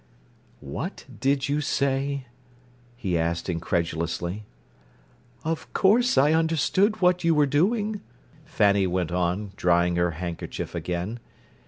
[0.65, 2.25] "What did you say?"
[2.95, 4.45] he asked incredulously.
[5.43, 8.01] "Of course I understood what you were doing,"
[8.43, 11.19] Fanny went on, drying her handkerchief again.